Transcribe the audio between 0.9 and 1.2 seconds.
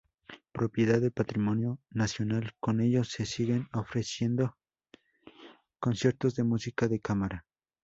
del